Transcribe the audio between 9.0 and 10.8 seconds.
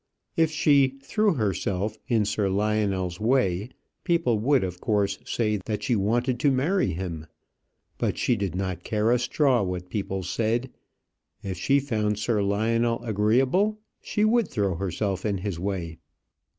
a straw what people said;